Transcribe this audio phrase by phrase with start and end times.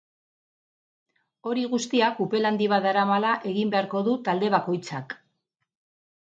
[1.49, 5.17] Hori guztia kupel handi bat daramala egin beharko du talde bakoitzak.